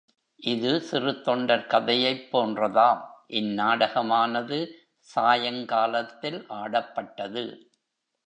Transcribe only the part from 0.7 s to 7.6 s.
Siruthondar கதையைப் போன்றதாம் இந்நாடகமானது சாயங்காலத்தில் ஆடப்பட்டது.